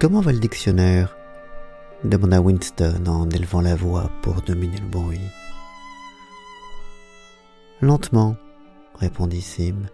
Comment 0.00 0.20
va 0.20 0.30
le 0.32 0.38
dictionnaire? 0.38 1.16
demanda 2.04 2.40
Winston 2.40 3.04
en 3.06 3.28
élevant 3.30 3.60
la 3.60 3.74
voix 3.74 4.08
pour 4.22 4.42
dominer 4.42 4.78
le 4.78 4.86
bruit. 4.86 5.18
Lentement, 7.80 8.36
répondit 8.94 9.40
Sim. 9.40 9.88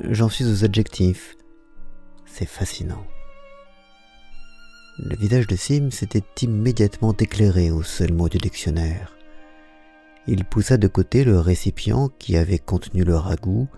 J'en 0.00 0.28
suis 0.28 0.44
aux 0.46 0.64
adjectifs. 0.64 1.36
C'est 2.26 2.48
fascinant. 2.48 3.06
Le 4.98 5.14
visage 5.14 5.46
de 5.46 5.54
Sim 5.54 5.92
s'était 5.92 6.24
immédiatement 6.42 7.14
éclairé 7.16 7.70
au 7.70 7.84
seul 7.84 8.12
mot 8.12 8.28
du 8.28 8.38
dictionnaire. 8.38 9.16
Il 10.26 10.44
poussa 10.44 10.76
de 10.76 10.88
côté 10.88 11.22
le 11.22 11.38
récipient 11.38 12.08
qui 12.18 12.36
avait 12.36 12.58
contenu 12.58 13.04
le 13.04 13.14
ragoût, 13.14 13.68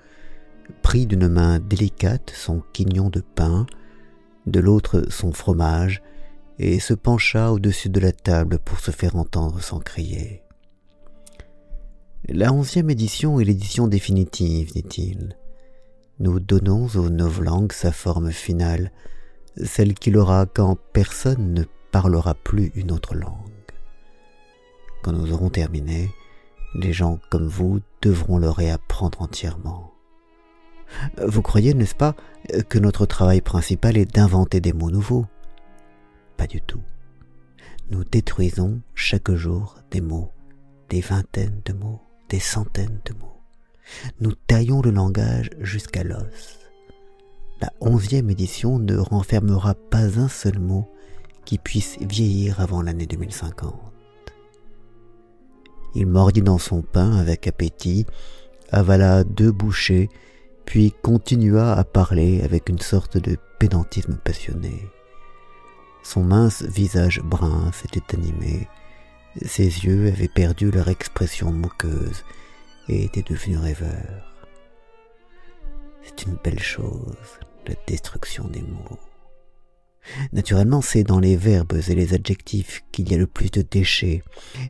prit 0.81 1.05
d'une 1.05 1.29
main 1.29 1.59
délicate 1.59 2.33
son 2.35 2.63
quignon 2.73 3.11
de 3.11 3.21
pain, 3.21 3.67
de 4.51 4.61
l'autre 4.61 5.05
son 5.09 5.33
fromage, 5.33 6.03
et 6.59 6.79
se 6.79 6.93
pencha 6.93 7.53
au-dessus 7.53 7.89
de 7.89 8.01
la 8.01 8.13
table 8.13 8.59
pour 8.59 8.81
se 8.81 8.91
faire 8.91 9.17
entendre 9.17 9.63
sans 9.63 9.79
crier. 9.79 10.43
La 12.29 12.53
onzième 12.53 12.91
édition 12.91 13.41
est 13.41 13.45
l'édition 13.45 13.89
définitive, 13.89 14.73
dit-il. 14.73 15.37
Nous 16.19 16.39
donnons 16.39 16.87
aux 16.95 17.09
novlangues 17.09 17.73
sa 17.73 17.93
forme 17.93 18.31
finale, 18.31 18.93
celle 19.57 19.95
qu'il 19.95 20.19
aura 20.19 20.45
quand 20.45 20.77
personne 20.93 21.55
ne 21.55 21.65
parlera 21.93 22.35
plus 22.35 22.73
une 22.75 22.93
autre 22.93 23.15
langue. 23.15 23.35
Quand 25.03 25.13
nous 25.13 25.33
aurons 25.33 25.49
terminé, 25.49 26.11
les 26.75 26.93
gens 26.93 27.19
comme 27.31 27.47
vous 27.47 27.81
devront 28.03 28.39
le 28.39 28.51
réapprendre 28.51 29.23
entièrement. 29.23 29.95
Vous 31.25 31.43
croyez, 31.43 31.75
n'est-ce 31.75 31.95
pas, 31.95 32.15
que 32.69 32.79
notre 32.79 33.07
travail 33.07 33.41
principal 33.41 33.97
est 33.97 34.15
d'inventer 34.15 34.61
des 34.61 34.73
mots 34.73 34.91
nouveaux? 34.91 35.27
Pas 36.37 36.47
du 36.47 36.61
tout. 36.61 36.83
Nous 37.91 38.05
détruisons 38.05 38.81
chaque 38.95 39.33
jour 39.33 39.79
des 39.91 40.01
mots, 40.01 40.31
des 40.89 41.01
vingtaines 41.01 41.61
de 41.65 41.73
mots, 41.73 42.01
des 42.29 42.41
centaines 42.41 43.01
de 43.05 43.15
mots. 43.15 43.41
Nous 44.21 44.33
taillons 44.47 44.83
le 44.83 44.91
langage 44.91 45.51
jusqu'à 45.61 46.05
l'os 46.05 46.61
la 47.61 47.73
onzième 47.81 48.31
édition 48.31 48.79
ne 48.79 48.97
renfermera 48.97 49.75
pas 49.75 50.19
un 50.19 50.29
seul 50.29 50.59
mot 50.59 50.89
qui 51.45 51.59
puisse 51.59 51.99
vieillir 52.01 52.61
avant 52.61 52.83
l'année 52.83 53.07
2050. 53.07 53.75
Il 55.95 56.07
mordit 56.07 56.43
dans 56.43 56.59
son 56.59 56.83
pain 56.83 57.17
avec 57.17 57.47
appétit, 57.47 58.07
avala 58.71 59.25
deux 59.25 59.51
bouchées, 59.51 60.09
puis 60.71 60.93
continua 61.03 61.73
à 61.73 61.83
parler 61.83 62.43
avec 62.43 62.69
une 62.69 62.79
sorte 62.79 63.19
de 63.19 63.37
pédantisme 63.59 64.17
passionné. 64.23 64.89
Son 66.05 66.23
mince 66.23 66.63
visage 66.63 67.21
brun 67.25 67.73
s'était 67.73 68.15
animé, 68.15 68.69
ses 69.45 69.65
yeux 69.65 70.07
avaient 70.07 70.29
perdu 70.29 70.71
leur 70.71 70.87
expression 70.87 71.51
moqueuse 71.51 72.25
et 72.89 73.03
étaient 73.03 73.25
devenus 73.25 73.59
rêveurs. 73.59 74.33
C'est 76.05 76.23
une 76.23 76.37
belle 76.37 76.63
chose, 76.63 77.41
la 77.67 77.75
destruction 77.89 78.47
des 78.47 78.63
mots. 78.63 79.01
Naturellement, 80.33 80.83
c'est 80.83 81.03
dans 81.03 81.19
les 81.19 81.35
verbes 81.35 81.81
et 81.89 81.95
les 81.97 82.15
adjectifs 82.15 82.85
qu'il 82.93 83.11
y 83.11 83.15
a 83.17 83.19
le 83.19 83.27
plus 83.27 83.51
de 83.51 83.63
déchets, 83.63 84.23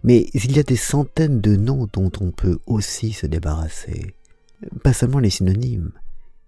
mais 0.03 0.31
il 0.33 0.57
y 0.57 0.61
a 0.61 0.63
des 0.63 0.77
centaines 0.77 1.43
de 1.43 1.57
noms 1.57 1.87
dont 1.93 2.11
on 2.23 2.31
peut 2.31 2.59
aussi 2.65 3.13
se 3.13 3.27
débarrasser. 3.27 4.15
Pas 4.83 4.93
seulement 4.93 5.19
les 5.19 5.31
synonymes, 5.31 5.93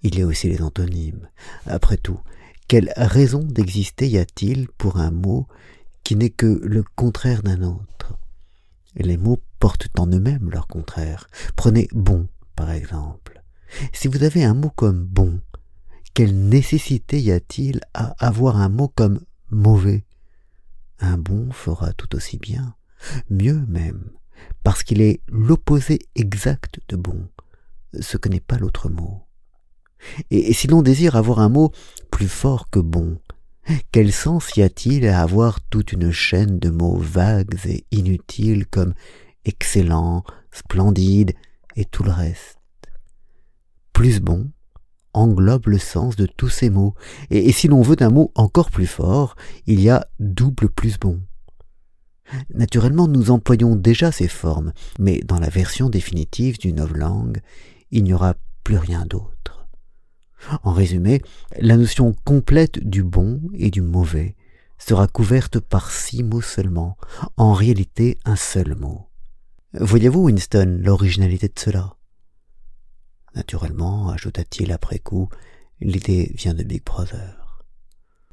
il 0.02 0.18
y 0.18 0.22
a 0.22 0.26
aussi 0.26 0.48
les 0.48 0.62
antonymes. 0.62 1.28
Après 1.66 1.96
tout, 1.96 2.20
quelle 2.68 2.92
raison 2.96 3.40
d'exister 3.40 4.08
y 4.08 4.18
a-t-il 4.18 4.68
pour 4.68 4.98
un 4.98 5.10
mot 5.10 5.46
qui 6.04 6.16
n'est 6.16 6.30
que 6.30 6.60
le 6.62 6.84
contraire 6.96 7.42
d'un 7.42 7.62
autre? 7.62 8.18
Les 8.94 9.16
mots 9.16 9.38
portent 9.58 9.88
en 9.98 10.06
eux-mêmes 10.06 10.50
leur 10.50 10.66
contraire. 10.66 11.28
Prenez 11.56 11.88
bon, 11.92 12.28
par 12.56 12.70
exemple. 12.70 13.42
Si 13.92 14.08
vous 14.08 14.22
avez 14.22 14.44
un 14.44 14.54
mot 14.54 14.70
comme 14.70 15.04
bon, 15.04 15.40
quelle 16.14 16.48
nécessité 16.48 17.20
y 17.20 17.32
a-t-il 17.32 17.80
à 17.94 18.14
avoir 18.18 18.56
un 18.56 18.68
mot 18.68 18.88
comme 18.88 19.20
mauvais? 19.50 20.04
Un 20.98 21.16
bon 21.16 21.50
fera 21.50 21.92
tout 21.94 22.14
aussi 22.14 22.38
bien, 22.38 22.74
mieux 23.30 23.64
même, 23.66 24.10
parce 24.62 24.82
qu'il 24.82 25.00
est 25.00 25.20
l'opposé 25.28 26.00
exact 26.14 26.80
de 26.88 26.96
bon, 26.96 27.28
ce 28.00 28.16
que 28.16 28.28
n'est 28.28 28.40
pas 28.40 28.58
l'autre 28.58 28.88
mot. 28.88 29.22
Et, 30.30 30.52
si 30.52 30.66
l'on 30.66 30.82
désire 30.82 31.16
avoir 31.16 31.40
un 31.40 31.48
mot 31.48 31.72
plus 32.10 32.28
fort 32.28 32.70
que 32.70 32.80
bon, 32.80 33.18
quel 33.92 34.12
sens 34.12 34.56
y 34.56 34.62
a-t-il 34.62 35.06
à 35.06 35.20
avoir 35.20 35.60
toute 35.60 35.92
une 35.92 36.10
chaîne 36.10 36.58
de 36.58 36.70
mots 36.70 36.98
vagues 36.98 37.56
et 37.66 37.84
inutiles 37.92 38.66
comme 38.66 38.94
excellent, 39.44 40.24
splendide 40.50 41.32
et 41.76 41.84
tout 41.84 42.02
le 42.02 42.10
reste? 42.10 42.58
Plus 43.92 44.20
bon, 44.20 44.50
englobe 45.14 45.68
le 45.68 45.78
sens 45.78 46.16
de 46.16 46.26
tous 46.26 46.48
ces 46.48 46.70
mots, 46.70 46.94
et, 47.30 47.52
si 47.52 47.68
l'on 47.68 47.82
veut 47.82 48.00
un 48.00 48.10
mot 48.10 48.32
encore 48.34 48.70
plus 48.70 48.86
fort, 48.86 49.36
il 49.66 49.80
y 49.80 49.90
a 49.90 50.06
double 50.18 50.68
plus 50.68 50.98
bon. 50.98 51.20
Naturellement, 52.54 53.08
nous 53.08 53.30
employons 53.30 53.76
déjà 53.76 54.10
ces 54.10 54.28
formes, 54.28 54.72
mais 54.98 55.20
dans 55.20 55.38
la 55.38 55.50
version 55.50 55.90
définitive 55.90 56.58
du 56.58 56.72
novlangue, 56.72 57.40
il 57.92 58.02
n'y 58.02 58.12
aura 58.12 58.34
plus 58.64 58.78
rien 58.78 59.06
d'autre. 59.06 59.68
En 60.64 60.72
résumé, 60.72 61.22
la 61.58 61.76
notion 61.76 62.12
complète 62.24 62.80
du 62.84 63.04
bon 63.04 63.40
et 63.54 63.70
du 63.70 63.80
mauvais 63.80 64.34
sera 64.78 65.06
couverte 65.06 65.60
par 65.60 65.92
six 65.92 66.24
mots 66.24 66.40
seulement, 66.40 66.96
en 67.36 67.52
réalité 67.52 68.18
un 68.24 68.34
seul 68.34 68.74
mot. 68.74 69.06
Voyez-vous, 69.74 70.24
Winston, 70.24 70.80
l'originalité 70.82 71.46
de 71.46 71.58
cela? 71.58 71.94
Naturellement, 73.34 74.10
ajouta-t-il 74.10 74.72
après 74.72 74.98
coup, 74.98 75.28
l'idée 75.80 76.32
vient 76.34 76.54
de 76.54 76.64
Big 76.64 76.84
Brother. 76.84 77.64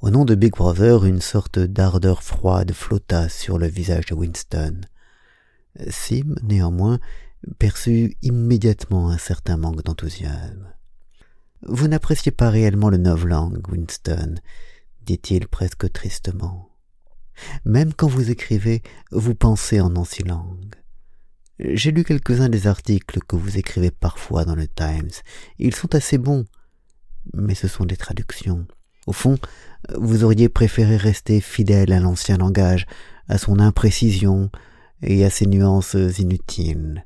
Au 0.01 0.09
nom 0.09 0.25
de 0.25 0.33
Big 0.33 0.53
Brother, 0.53 1.05
une 1.05 1.21
sorte 1.21 1.59
d'ardeur 1.59 2.23
froide 2.23 2.71
flotta 2.71 3.29
sur 3.29 3.57
le 3.57 3.67
visage 3.67 4.07
de 4.07 4.15
Winston. 4.15 4.81
Sim, 5.89 6.35
néanmoins, 6.41 6.99
perçut 7.57 8.17
immédiatement 8.21 9.09
un 9.09 9.17
certain 9.17 9.57
manque 9.57 9.83
d'enthousiasme. 9.83 10.73
Vous 11.63 11.87
n'appréciez 11.87 12.31
pas 12.31 12.49
réellement 12.49 12.89
le 12.89 12.97
novlangue, 12.97 13.67
Winston, 13.69 14.35
dit-il 15.01 15.47
presque 15.47 15.91
tristement. 15.91 16.69
Même 17.65 17.93
quand 17.93 18.07
vous 18.07 18.31
écrivez, 18.31 18.81
vous 19.11 19.35
pensez 19.35 19.81
en 19.81 19.95
ancien-langue. 19.95 20.75
J'ai 21.59 21.91
lu 21.91 22.03
quelques-uns 22.03 22.49
des 22.49 22.67
articles 22.67 23.19
que 23.27 23.35
vous 23.35 23.57
écrivez 23.57 23.91
parfois 23.91 24.45
dans 24.45 24.55
le 24.55 24.67
Times. 24.67 25.11
Ils 25.57 25.75
sont 25.75 25.93
assez 25.93 26.17
bons, 26.17 26.45
mais 27.33 27.55
ce 27.55 27.67
sont 27.67 27.85
des 27.85 27.97
traductions. 27.97 28.65
Au 29.07 29.13
fond, 29.13 29.37
vous 29.97 30.23
auriez 30.23 30.47
préféré 30.47 30.95
rester 30.95 31.41
fidèle 31.41 31.91
à 31.91 31.99
l'ancien 31.99 32.37
langage, 32.37 32.85
à 33.27 33.37
son 33.37 33.59
imprécision 33.59 34.49
et 35.01 35.25
à 35.25 35.29
ses 35.29 35.47
nuances 35.47 35.97
inutiles. 36.17 37.05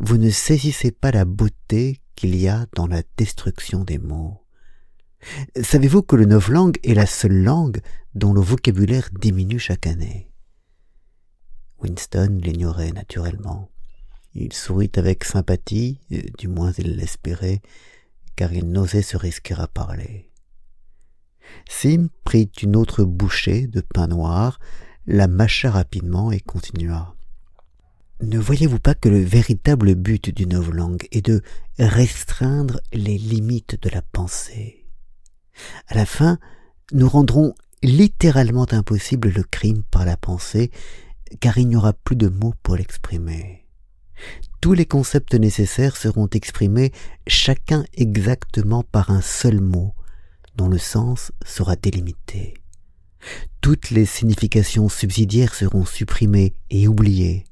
Vous 0.00 0.16
ne 0.16 0.30
saisissez 0.30 0.92
pas 0.92 1.10
la 1.10 1.24
beauté 1.24 2.00
qu'il 2.14 2.36
y 2.36 2.46
a 2.46 2.66
dans 2.76 2.86
la 2.86 3.02
destruction 3.16 3.82
des 3.82 3.98
mots. 3.98 4.44
Savez-vous 5.60 6.02
que 6.02 6.14
le 6.14 6.24
novlangue 6.24 6.78
est 6.84 6.94
la 6.94 7.04
seule 7.04 7.42
langue 7.42 7.80
dont 8.14 8.32
le 8.32 8.40
vocabulaire 8.40 9.10
diminue 9.20 9.58
chaque 9.58 9.88
année? 9.88 10.30
Winston 11.82 12.38
l'ignorait 12.40 12.92
naturellement. 12.92 13.72
Il 14.34 14.52
sourit 14.52 14.92
avec 14.94 15.24
sympathie, 15.24 15.98
du 16.38 16.46
moins 16.46 16.70
il 16.78 16.94
l'espérait, 16.94 17.60
car 18.36 18.52
il 18.52 18.70
n'osait 18.70 19.02
se 19.02 19.16
risquer 19.16 19.54
à 19.54 19.66
parler. 19.66 20.30
Sim 21.68 22.08
prit 22.22 22.52
une 22.62 22.76
autre 22.76 23.02
bouchée 23.02 23.66
de 23.66 23.80
pain 23.80 24.06
noir, 24.06 24.60
la 25.06 25.26
mâcha 25.26 25.72
rapidement 25.72 26.30
et 26.30 26.38
continua. 26.38 27.17
Ne 28.20 28.38
voyez-vous 28.38 28.80
pas 28.80 28.94
que 28.94 29.08
le 29.08 29.20
véritable 29.20 29.94
but 29.94 30.30
du 30.30 30.46
novlangue 30.46 31.06
est 31.12 31.24
de 31.24 31.42
restreindre 31.78 32.80
les 32.92 33.16
limites 33.16 33.80
de 33.80 33.90
la 33.90 34.02
pensée? 34.02 34.86
À 35.86 35.94
la 35.94 36.06
fin, 36.06 36.38
nous 36.92 37.08
rendrons 37.08 37.54
littéralement 37.82 38.66
impossible 38.72 39.30
le 39.30 39.42
crime 39.42 39.82
par 39.90 40.04
la 40.04 40.16
pensée, 40.16 40.70
car 41.40 41.58
il 41.58 41.68
n'y 41.68 41.76
aura 41.76 41.92
plus 41.92 42.16
de 42.16 42.28
mots 42.28 42.54
pour 42.62 42.76
l'exprimer 42.76 43.68
tous 44.60 44.72
les 44.72 44.86
concepts 44.86 45.34
nécessaires 45.34 45.96
seront 45.96 46.28
exprimés 46.28 46.92
chacun 47.26 47.84
exactement 47.94 48.82
par 48.82 49.10
un 49.10 49.20
seul 49.20 49.60
mot, 49.60 49.94
dont 50.56 50.68
le 50.68 50.78
sens 50.78 51.32
sera 51.44 51.76
délimité. 51.76 52.54
Toutes 53.60 53.90
les 53.90 54.06
significations 54.06 54.88
subsidiaires 54.88 55.54
seront 55.54 55.84
supprimées 55.84 56.54
et 56.70 56.88
oubliées. 56.88 57.44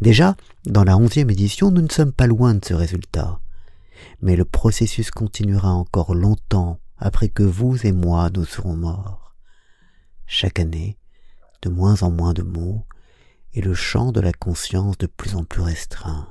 Déjà, 0.00 0.36
dans 0.66 0.84
la 0.84 0.96
onzième 0.96 1.30
édition, 1.30 1.70
nous 1.70 1.82
ne 1.82 1.90
sommes 1.90 2.12
pas 2.12 2.26
loin 2.26 2.54
de 2.54 2.64
ce 2.64 2.74
résultat. 2.74 3.40
Mais 4.20 4.36
le 4.36 4.44
processus 4.44 5.10
continuera 5.10 5.72
encore 5.72 6.14
longtemps 6.14 6.80
après 6.98 7.28
que 7.28 7.42
vous 7.42 7.86
et 7.86 7.92
moi 7.92 8.30
nous 8.34 8.44
serons 8.44 8.76
morts. 8.76 9.34
chaque 10.26 10.60
année, 10.60 10.96
de 11.62 11.70
moins 11.70 12.02
en 12.02 12.10
moins 12.10 12.34
de 12.34 12.42
mots, 12.42 12.86
et 13.52 13.60
le 13.60 13.74
champ 13.74 14.12
de 14.12 14.20
la 14.20 14.32
conscience 14.32 14.96
de 14.98 15.06
plus 15.06 15.34
en 15.34 15.42
plus 15.42 15.62
restreint. 15.62 16.28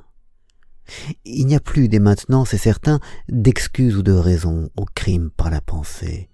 Il 1.24 1.46
n'y 1.46 1.54
a 1.54 1.60
plus 1.60 1.88
dès 1.88 1.98
maintenant, 1.98 2.44
c'est 2.44 2.58
certain, 2.58 2.98
d'excuses 3.28 3.96
ou 3.96 4.02
de 4.02 4.12
raisons 4.12 4.70
au 4.76 4.86
crime 4.86 5.30
par 5.30 5.50
la 5.50 5.60
pensée. 5.60 6.30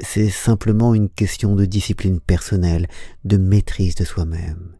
C'est 0.00 0.30
simplement 0.30 0.94
une 0.94 1.08
question 1.08 1.54
de 1.54 1.64
discipline 1.64 2.20
personnelle, 2.20 2.88
de 3.24 3.36
maîtrise 3.36 3.94
de 3.96 4.04
soi-même. 4.04 4.76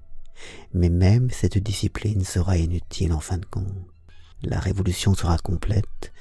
Mais 0.73 0.89
même 0.89 1.31
cette 1.31 1.59
discipline 1.59 2.25
sera 2.25 2.57
inutile 2.57 3.13
en 3.13 3.21
fin 3.21 3.39
de 3.39 3.47
compte. 3.47 3.87
La 4.43 4.59
révolution 4.59 5.15
sera 5.15 5.39
complète 5.39 6.13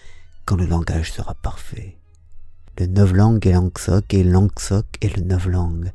quand 0.45 0.55
le 0.55 0.65
langage 0.65 1.11
sera 1.11 1.33
parfait. 1.35 1.97
Le 2.79 2.87
novlangue 2.87 3.45
est 3.45 3.53
Langsoc 3.53 4.13
et 4.13 4.23
Langsoc 4.23 4.85
est 5.01 5.15
le 5.15 5.23
novlangue, 5.23 5.91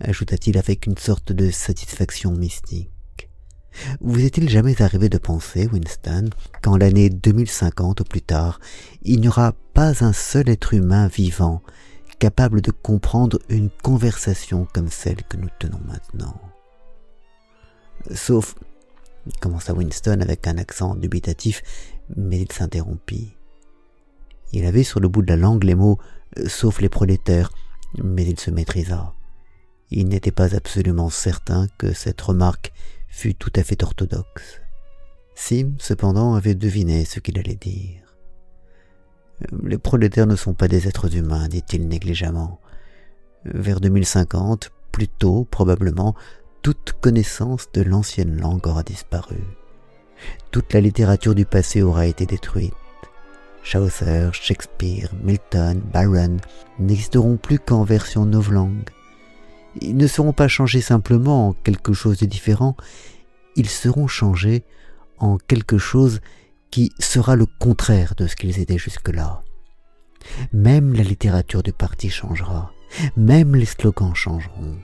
ajouta-t-il 0.00 0.58
avec 0.58 0.86
une 0.86 0.98
sorte 0.98 1.32
de 1.32 1.50
satisfaction 1.50 2.32
mystique. 2.32 2.90
Vous 4.00 4.24
est-il 4.24 4.48
jamais 4.48 4.82
arrivé 4.82 5.08
de 5.08 5.18
penser, 5.18 5.68
Winston, 5.72 6.30
qu'en 6.62 6.76
l'année 6.76 7.08
2050 7.08 8.00
ou 8.00 8.04
plus 8.04 8.22
tard, 8.22 8.60
il 9.02 9.20
n'y 9.20 9.28
aura 9.28 9.52
pas 9.74 10.04
un 10.04 10.12
seul 10.12 10.48
être 10.48 10.74
humain 10.74 11.06
vivant 11.06 11.62
capable 12.18 12.60
de 12.60 12.70
comprendre 12.70 13.38
une 13.48 13.70
conversation 13.82 14.66
comme 14.74 14.88
celle 14.88 15.22
que 15.24 15.38
nous 15.38 15.48
tenons 15.58 15.80
maintenant? 15.86 16.38
Sauf, 18.14 18.54
commença 19.40 19.74
Winston 19.74 20.20
avec 20.20 20.46
un 20.46 20.58
accent 20.58 20.94
dubitatif, 20.94 21.62
mais 22.16 22.40
il 22.40 22.52
s'interrompit. 22.52 23.36
Il 24.52 24.66
avait 24.66 24.82
sur 24.82 25.00
le 25.00 25.08
bout 25.08 25.22
de 25.22 25.28
la 25.28 25.36
langue 25.36 25.64
les 25.64 25.74
mots 25.74 25.98
sauf 26.46 26.80
les 26.80 26.88
prolétaires, 26.88 27.52
mais 28.02 28.24
il 28.24 28.38
se 28.38 28.50
maîtrisa. 28.50 29.14
Il 29.90 30.08
n'était 30.08 30.30
pas 30.30 30.54
absolument 30.54 31.10
certain 31.10 31.66
que 31.78 31.92
cette 31.92 32.20
remarque 32.20 32.72
fût 33.08 33.34
tout 33.34 33.52
à 33.56 33.64
fait 33.64 33.82
orthodoxe. 33.82 34.60
Sim, 35.34 35.74
cependant, 35.78 36.34
avait 36.34 36.54
deviné 36.54 37.04
ce 37.04 37.18
qu'il 37.18 37.38
allait 37.38 37.56
dire. 37.56 38.02
Les 39.64 39.78
prolétaires 39.78 40.26
ne 40.26 40.36
sont 40.36 40.54
pas 40.54 40.68
des 40.68 40.86
êtres 40.86 41.16
humains, 41.16 41.48
dit-il 41.48 41.88
négligemment. 41.88 42.60
Vers 43.44 43.80
2050, 43.80 44.70
plus 44.92 45.08
tôt, 45.08 45.46
probablement, 45.50 46.14
toute 46.62 46.94
connaissance 47.00 47.68
de 47.72 47.82
l'ancienne 47.82 48.40
langue 48.40 48.66
aura 48.66 48.82
disparu. 48.82 49.38
Toute 50.50 50.72
la 50.72 50.80
littérature 50.80 51.34
du 51.34 51.46
passé 51.46 51.82
aura 51.82 52.06
été 52.06 52.26
détruite. 52.26 52.74
Chaucer, 53.62 54.30
Shakespeare, 54.32 55.10
Milton, 55.22 55.80
Byron 55.92 56.40
n'existeront 56.78 57.36
plus 57.36 57.58
qu'en 57.58 57.84
version 57.84 58.26
novlangue. 58.26 58.88
Ils 59.80 59.96
ne 59.96 60.06
seront 60.06 60.32
pas 60.32 60.48
changés 60.48 60.80
simplement 60.80 61.48
en 61.48 61.52
quelque 61.52 61.92
chose 61.92 62.18
de 62.18 62.26
différent, 62.26 62.76
ils 63.56 63.68
seront 63.68 64.06
changés 64.06 64.64
en 65.18 65.38
quelque 65.38 65.78
chose 65.78 66.20
qui 66.70 66.92
sera 66.98 67.36
le 67.36 67.46
contraire 67.46 68.14
de 68.16 68.26
ce 68.26 68.36
qu'ils 68.36 68.58
étaient 68.58 68.78
jusque-là. 68.78 69.42
Même 70.52 70.92
la 70.92 71.02
littérature 71.02 71.62
du 71.62 71.72
parti 71.72 72.10
changera, 72.10 72.72
même 73.16 73.54
les 73.54 73.66
slogans 73.66 74.14
changeront. 74.14 74.78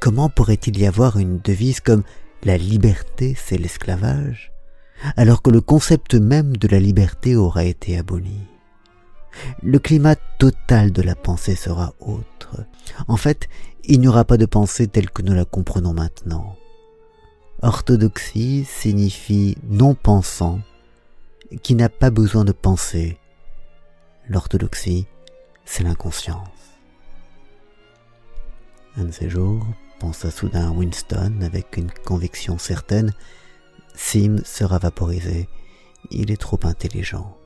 Comment 0.00 0.28
pourrait-il 0.28 0.78
y 0.78 0.86
avoir 0.86 1.18
une 1.18 1.38
devise 1.38 1.80
comme 1.80 2.04
la 2.44 2.56
liberté, 2.56 3.34
c'est 3.36 3.58
l'esclavage, 3.58 4.52
alors 5.16 5.42
que 5.42 5.50
le 5.50 5.60
concept 5.60 6.14
même 6.14 6.56
de 6.56 6.68
la 6.68 6.78
liberté 6.78 7.34
aura 7.34 7.64
été 7.64 7.98
aboli? 7.98 8.38
Le 9.62 9.78
climat 9.78 10.16
total 10.38 10.92
de 10.92 11.02
la 11.02 11.14
pensée 11.14 11.56
sera 11.56 11.94
autre. 12.00 12.64
En 13.08 13.16
fait, 13.16 13.48
il 13.84 14.00
n'y 14.00 14.08
aura 14.08 14.24
pas 14.24 14.36
de 14.36 14.46
pensée 14.46 14.86
telle 14.86 15.10
que 15.10 15.22
nous 15.22 15.34
la 15.34 15.44
comprenons 15.44 15.94
maintenant. 15.94 16.56
Orthodoxie 17.62 18.64
signifie 18.64 19.56
non-pensant, 19.64 20.60
qui 21.62 21.74
n'a 21.74 21.88
pas 21.88 22.10
besoin 22.10 22.44
de 22.44 22.52
penser. 22.52 23.18
L'orthodoxie, 24.28 25.06
c'est 25.64 25.82
l'inconscience. 25.82 26.48
Un 28.96 29.04
de 29.04 29.10
ces 29.12 29.28
jours, 29.28 29.66
pensa 29.98 30.30
soudain 30.30 30.70
Winston 30.70 31.40
avec 31.42 31.76
une 31.76 31.90
conviction 31.90 32.58
certaine, 32.58 33.12
Sim 33.94 34.36
sera 34.44 34.78
vaporisé. 34.78 35.48
Il 36.10 36.30
est 36.30 36.40
trop 36.40 36.58
intelligent. 36.62 37.36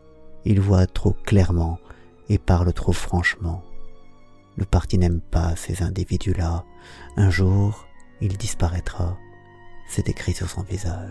Il 0.44 0.60
voit 0.60 0.86
trop 0.86 1.14
clairement 1.24 1.78
et 2.28 2.38
parle 2.38 2.72
trop 2.72 2.92
franchement. 2.92 3.62
Le 4.56 4.64
parti 4.64 4.98
n'aime 4.98 5.20
pas 5.20 5.56
ces 5.56 5.82
individus-là. 5.82 6.64
Un 7.16 7.30
jour, 7.30 7.86
il 8.20 8.36
disparaîtra. 8.36 9.16
C'est 9.88 10.08
écrit 10.08 10.34
sur 10.34 10.50
son 10.50 10.62
visage. 10.62 11.10